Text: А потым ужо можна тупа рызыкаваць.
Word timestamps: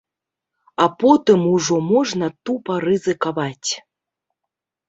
А 0.83 0.85
потым 1.01 1.41
ужо 1.53 1.77
можна 1.91 2.27
тупа 2.49 2.75
рызыкаваць. 2.87 3.71